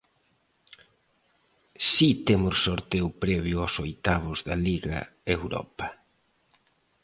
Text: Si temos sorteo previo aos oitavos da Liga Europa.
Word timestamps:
Si 1.89 2.09
temos 2.27 2.55
sorteo 2.67 3.07
previo 3.23 3.55
aos 3.59 3.75
oitavos 3.85 4.39
da 4.47 4.55
Liga 4.67 4.97
Europa. 5.37 5.87